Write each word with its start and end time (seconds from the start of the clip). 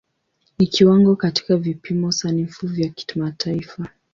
Ni 0.59 0.67
kiwango 0.67 1.15
katika 1.15 1.57
vipimo 1.57 2.11
sanifu 2.11 2.67
vya 2.67 2.89
kimataifa. 2.89 3.87